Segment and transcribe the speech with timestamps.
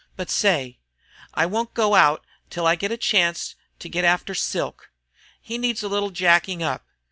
[0.15, 0.79] But say,
[1.35, 4.89] I won't go out till I get a chance to get after Silk.
[5.39, 6.83] He needs a little jacking up.